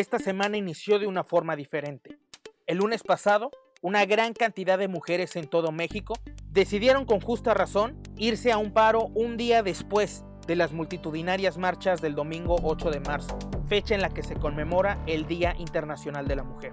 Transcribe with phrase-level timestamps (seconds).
[0.00, 2.18] esta semana inició de una forma diferente.
[2.66, 3.50] El lunes pasado,
[3.82, 6.14] una gran cantidad de mujeres en todo México
[6.50, 12.00] decidieron con justa razón irse a un paro un día después de las multitudinarias marchas
[12.00, 13.38] del domingo 8 de marzo,
[13.68, 16.72] fecha en la que se conmemora el Día Internacional de la Mujer.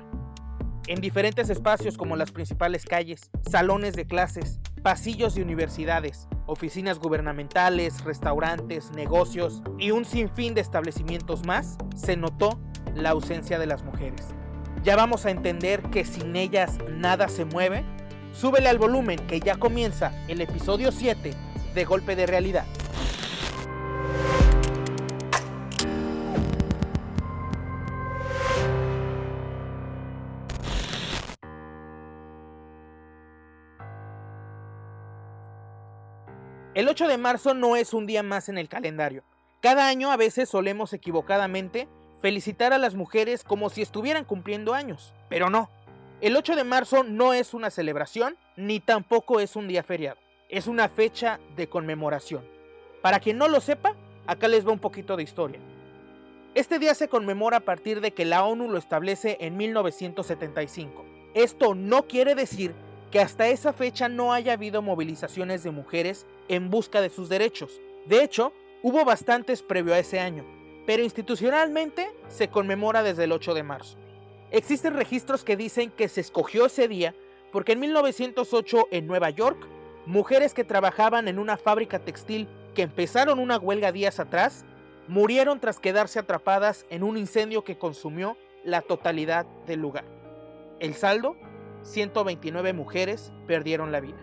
[0.87, 8.03] En diferentes espacios como las principales calles, salones de clases, pasillos de universidades, oficinas gubernamentales,
[8.03, 12.59] restaurantes, negocios y un sinfín de establecimientos más, se notó
[12.95, 14.27] la ausencia de las mujeres.
[14.83, 17.83] Ya vamos a entender que sin ellas nada se mueve.
[18.33, 21.33] Súbele al volumen que ya comienza el episodio 7
[21.73, 22.65] de Golpe de Realidad.
[36.79, 39.23] El 8 de marzo no es un día más en el calendario.
[39.59, 41.89] Cada año a veces solemos equivocadamente
[42.21, 45.69] felicitar a las mujeres como si estuvieran cumpliendo años, pero no.
[46.21, 50.17] El 8 de marzo no es una celebración ni tampoco es un día feriado.
[50.49, 52.43] Es una fecha de conmemoración.
[53.01, 53.95] Para quien no lo sepa,
[54.27, 55.59] acá les va un poquito de historia.
[56.55, 61.05] Este día se conmemora a partir de que la ONU lo establece en 1975.
[61.35, 62.73] Esto no quiere decir
[63.11, 67.79] que hasta esa fecha no haya habido movilizaciones de mujeres en busca de sus derechos.
[68.07, 70.43] De hecho, hubo bastantes previo a ese año,
[70.85, 73.97] pero institucionalmente se conmemora desde el 8 de marzo.
[74.51, 77.13] Existen registros que dicen que se escogió ese día
[77.51, 79.57] porque en 1908 en Nueva York,
[80.05, 84.65] mujeres que trabajaban en una fábrica textil que empezaron una huelga días atrás,
[85.07, 90.05] murieron tras quedarse atrapadas en un incendio que consumió la totalidad del lugar.
[90.79, 91.35] El saldo
[91.83, 94.19] 129 mujeres perdieron la vida.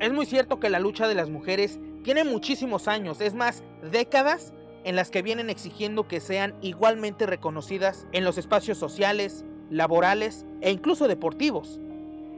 [0.00, 4.52] Es muy cierto que la lucha de las mujeres tiene muchísimos años, es más, décadas
[4.84, 10.70] en las que vienen exigiendo que sean igualmente reconocidas en los espacios sociales, laborales e
[10.70, 11.80] incluso deportivos.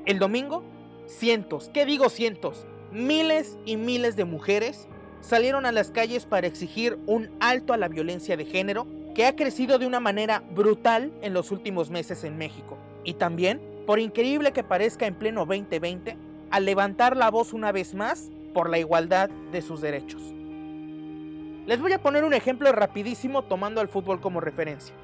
[0.07, 0.63] El domingo,
[1.07, 2.67] cientos, ¿qué digo cientos?
[2.93, 4.89] Miles y miles de mujeres
[5.21, 9.35] salieron a las calles para exigir un alto a la violencia de género que ha
[9.35, 12.79] crecido de una manera brutal en los últimos meses en México.
[13.03, 16.17] Y también, por increíble que parezca en pleno 2020,
[16.51, 20.36] al levantar la voz una vez más por la igualdad de sus derechos.
[21.67, 24.95] Les voy a poner un ejemplo rapidísimo tomando al fútbol como referencia.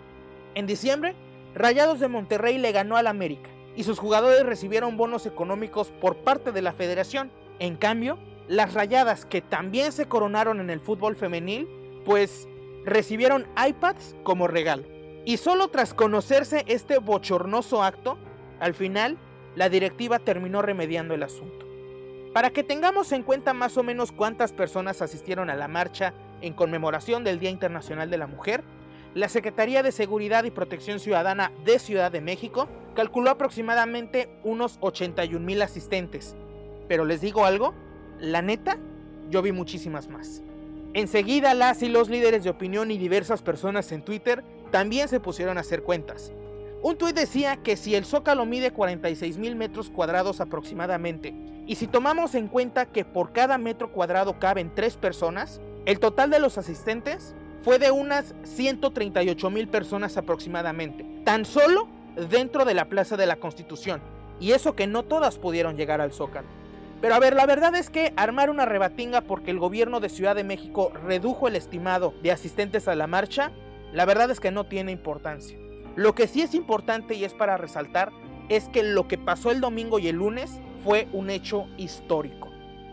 [0.54, 1.16] En diciembre,
[1.56, 6.52] Rayados de Monterrey le ganó al América y sus jugadores recibieron bonos económicos por parte
[6.52, 7.32] de la federación.
[7.58, 11.68] En cambio, las Rayadas que también se coronaron en el fútbol femenil,
[12.04, 12.46] pues
[12.84, 14.84] recibieron iPads como regalo.
[15.24, 18.18] Y solo tras conocerse este bochornoso acto,
[18.60, 19.18] al final,
[19.56, 21.66] la directiva terminó remediando el asunto.
[22.32, 26.52] Para que tengamos en cuenta más o menos cuántas personas asistieron a la marcha en
[26.52, 28.62] conmemoración del Día Internacional de la Mujer,
[29.14, 35.44] la Secretaría de Seguridad y Protección Ciudadana de Ciudad de México calculó aproximadamente unos 81
[35.44, 36.36] mil asistentes.
[36.88, 37.74] Pero les digo algo,
[38.18, 38.78] la neta,
[39.30, 40.42] yo vi muchísimas más.
[40.94, 45.56] Enseguida las y los líderes de opinión y diversas personas en Twitter también se pusieron
[45.56, 46.32] a hacer cuentas.
[46.82, 51.32] Un tuit decía que si el zócalo mide 46 mil metros cuadrados aproximadamente,
[51.66, 56.30] y si tomamos en cuenta que por cada metro cuadrado caben tres personas, el total
[56.30, 61.88] de los asistentes fue de unas 138 mil personas aproximadamente, tan solo
[62.30, 64.00] dentro de la Plaza de la Constitución,
[64.40, 66.48] y eso que no todas pudieron llegar al zócalo.
[67.00, 70.36] Pero a ver, la verdad es que armar una rebatinga porque el gobierno de Ciudad
[70.36, 73.50] de México redujo el estimado de asistentes a la marcha
[73.92, 75.58] la verdad es que no tiene importancia.
[75.96, 78.10] Lo que sí es importante y es para resaltar
[78.48, 82.48] es que lo que pasó el domingo y el lunes fue un hecho histórico.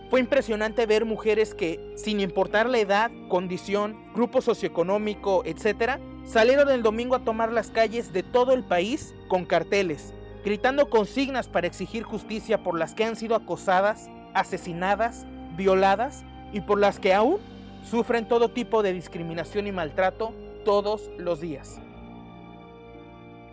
[0.09, 6.81] Fue impresionante ver mujeres que, sin importar la edad, condición, grupo socioeconómico, etc., salieron el
[6.81, 12.03] domingo a tomar las calles de todo el país con carteles, gritando consignas para exigir
[12.03, 17.37] justicia por las que han sido acosadas, asesinadas, violadas y por las que aún
[17.83, 20.33] sufren todo tipo de discriminación y maltrato
[20.65, 21.79] todos los días.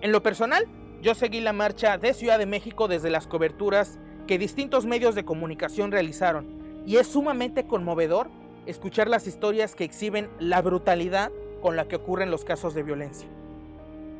[0.00, 0.66] En lo personal,
[1.02, 5.24] yo seguí la marcha de Ciudad de México desde las coberturas que distintos medios de
[5.24, 6.46] comunicación realizaron.
[6.86, 8.28] Y es sumamente conmovedor
[8.66, 11.30] escuchar las historias que exhiben la brutalidad
[11.62, 13.28] con la que ocurren los casos de violencia.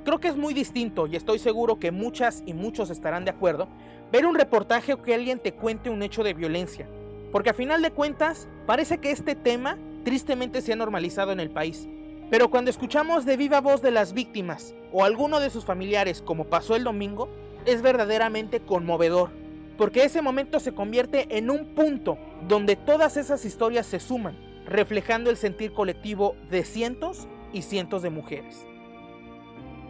[0.05, 3.69] Creo que es muy distinto y estoy seguro que muchas y muchos estarán de acuerdo
[4.13, 6.87] ver un reportaje o que alguien te cuente un hecho de violencia,
[7.33, 11.51] porque a final de cuentas parece que este tema tristemente se ha normalizado en el
[11.51, 11.89] país.
[12.31, 16.45] Pero cuando escuchamos de viva voz de las víctimas o alguno de sus familiares como
[16.45, 17.29] pasó el domingo,
[17.65, 19.31] es verdaderamente conmovedor,
[19.77, 22.19] porque ese momento se convierte en un punto
[22.49, 24.37] donde todas esas historias se suman,
[24.67, 28.67] reflejando el sentir colectivo de cientos y cientos de mujeres.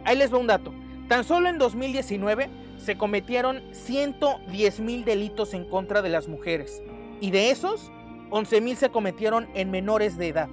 [0.05, 0.73] Ahí les va un dato.
[1.07, 6.81] Tan solo en 2019 se cometieron 110 mil delitos en contra de las mujeres.
[7.19, 7.91] Y de esos,
[8.29, 10.49] 11 mil se cometieron en menores de edad.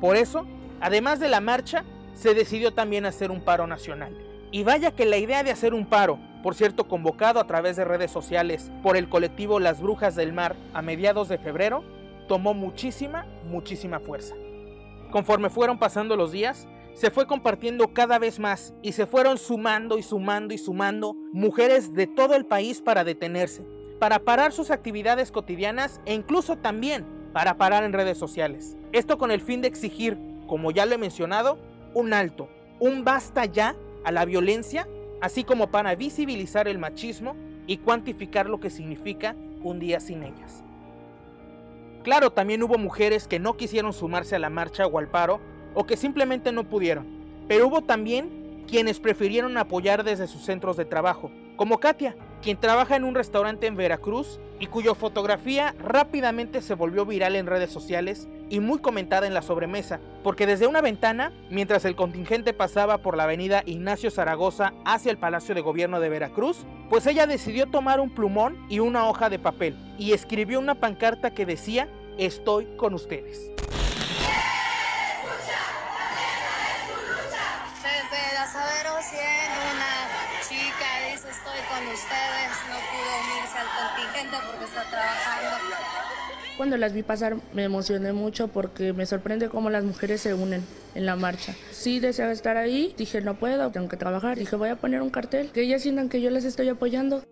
[0.00, 0.46] Por eso,
[0.80, 1.84] además de la marcha,
[2.14, 4.16] se decidió también hacer un paro nacional.
[4.50, 7.84] Y vaya que la idea de hacer un paro, por cierto convocado a través de
[7.84, 11.84] redes sociales por el colectivo Las Brujas del Mar a mediados de febrero,
[12.28, 14.34] tomó muchísima, muchísima fuerza.
[15.10, 19.98] Conforme fueron pasando los días, se fue compartiendo cada vez más y se fueron sumando
[19.98, 23.64] y sumando y sumando mujeres de todo el país para detenerse,
[23.98, 28.76] para parar sus actividades cotidianas e incluso también para parar en redes sociales.
[28.92, 31.58] Esto con el fin de exigir, como ya lo he mencionado,
[31.94, 32.48] un alto,
[32.78, 33.74] un basta ya
[34.04, 34.86] a la violencia,
[35.22, 37.36] así como para visibilizar el machismo
[37.68, 40.64] y cuantificar lo que significa un día sin ellas.
[42.02, 45.40] Claro, también hubo mujeres que no quisieron sumarse a la marcha o al paro
[45.74, 47.06] o que simplemente no pudieron,
[47.46, 52.96] pero hubo también quienes prefirieron apoyar desde sus centros de trabajo, como Katia, quien trabaja
[52.96, 58.28] en un restaurante en Veracruz y cuya fotografía rápidamente se volvió viral en redes sociales
[58.50, 63.16] y muy comentada en la sobremesa, porque desde una ventana, mientras el contingente pasaba por
[63.16, 68.00] la avenida Ignacio Zaragoza hacia el Palacio de Gobierno de Veracruz, pues ella decidió tomar
[68.00, 71.88] un plumón y una hoja de papel y escribió una pancarta que decía,
[72.18, 73.50] estoy con ustedes.
[81.72, 85.76] Con ustedes, no pudo unirse al contingente porque está trabajando.
[86.58, 90.62] Cuando las vi pasar me emocioné mucho porque me sorprende cómo las mujeres se unen
[90.94, 91.54] en la marcha.
[91.70, 95.08] Sí deseaba estar ahí, dije no puedo, tengo que trabajar, dije voy a poner un
[95.08, 97.24] cartel, que ellas sientan que yo les estoy apoyando.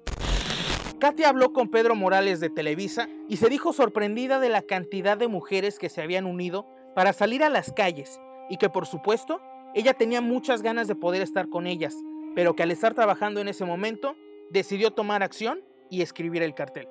[0.98, 5.28] Katia habló con Pedro Morales de Televisa y se dijo sorprendida de la cantidad de
[5.28, 9.40] mujeres que se habían unido para salir a las calles y que por supuesto
[9.75, 11.94] ella tenía muchas ganas de poder estar con ellas,
[12.34, 14.16] pero que al estar trabajando en ese momento
[14.50, 16.88] decidió tomar acción y escribir el cartel.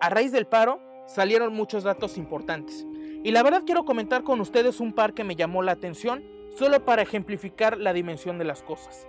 [0.00, 2.86] A raíz del paro, salieron muchos datos importantes.
[3.24, 6.24] Y la verdad quiero comentar con ustedes un par que me llamó la atención
[6.56, 9.06] solo para ejemplificar la dimensión de las cosas.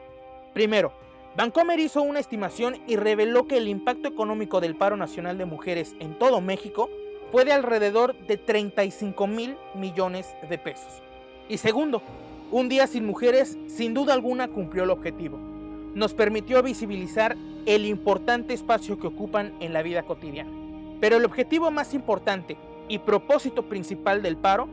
[0.54, 0.94] Primero,
[1.38, 5.95] Bancomer hizo una estimación y reveló que el impacto económico del paro nacional de mujeres
[6.00, 6.89] en todo México
[7.31, 11.04] fue de alrededor de 35 mil millones de pesos.
[11.48, 12.01] Y segundo,
[12.51, 15.58] un día sin mujeres sin duda alguna cumplió el objetivo.
[15.95, 20.51] Nos permitió visibilizar el importante espacio que ocupan en la vida cotidiana.
[21.00, 22.57] Pero el objetivo más importante
[22.88, 24.68] y propósito principal del paro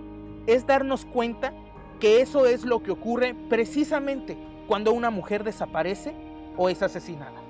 [0.46, 1.52] es darnos cuenta
[2.00, 4.36] que eso es lo que ocurre precisamente
[4.66, 6.14] cuando una mujer desaparece
[6.56, 7.40] o es asesinada.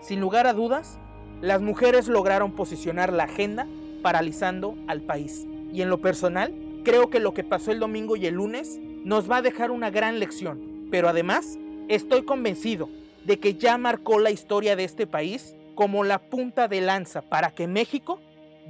[0.00, 0.98] Sin lugar a dudas,
[1.40, 3.66] las mujeres lograron posicionar la agenda
[4.02, 5.46] paralizando al país.
[5.72, 6.54] Y en lo personal,
[6.84, 9.90] creo que lo que pasó el domingo y el lunes nos va a dejar una
[9.90, 10.60] gran lección.
[10.90, 11.58] Pero además,
[11.88, 12.88] estoy convencido
[13.24, 17.50] de que ya marcó la historia de este país como la punta de lanza para
[17.50, 18.20] que México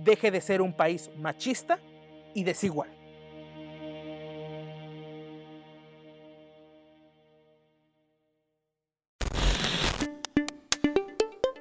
[0.02, 1.78] deje de ser un país machista
[2.34, 2.90] y desigual.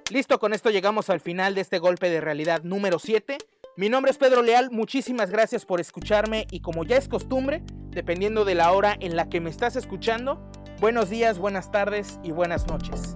[0.09, 3.37] Listo, con esto llegamos al final de este golpe de realidad número 7.
[3.77, 8.45] Mi nombre es Pedro Leal, muchísimas gracias por escucharme y como ya es costumbre, dependiendo
[8.45, 10.51] de la hora en la que me estás escuchando,
[10.83, 13.13] buenos días, buenas tardes y buenas noches.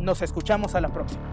[0.00, 1.31] Nos escuchamos a la próxima.